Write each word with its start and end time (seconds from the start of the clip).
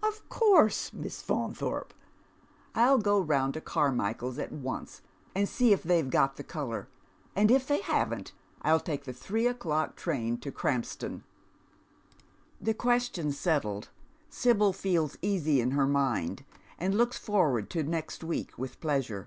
"Of 0.00 0.28
course, 0.28 0.92
Miss 0.92 1.20
Faunthorpe. 1.20 1.92
I'll 2.72 2.98
go 2.98 3.18
round 3.20 3.54
to 3.54 3.60
Carmichael's 3.60 4.38
at 4.38 4.52
once, 4.52 5.02
and 5.34 5.48
see 5.48 5.72
if 5.72 5.82
they've 5.82 6.08
got 6.08 6.36
the 6.36 6.44
colour; 6.44 6.86
and 7.34 7.50
if 7.50 7.66
they 7.66 7.80
haven't 7.80 8.32
I'll 8.60 8.78
take 8.78 9.02
the 9.06 9.12
three 9.12 9.48
o'clock 9.48 9.96
train 9.96 10.38
to 10.38 10.52
lirampston." 10.52 11.22
This 12.60 12.76
question 12.78 13.32
settled, 13.32 13.88
Sibyl 14.30 14.72
feels 14.72 15.18
easy 15.20 15.60
in 15.60 15.72
her 15.72 15.88
mind, 15.88 16.44
and 16.78 16.94
looks 16.94 17.18
forward 17.18 17.68
to 17.70 17.82
next 17.82 18.22
week 18.22 18.56
with 18.56 18.78
pleasure. 18.80 19.26